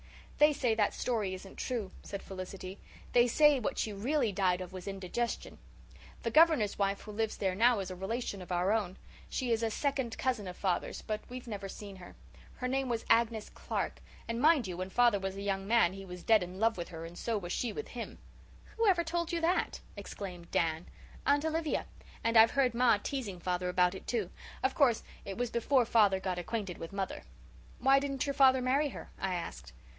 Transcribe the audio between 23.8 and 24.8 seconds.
it, too. Of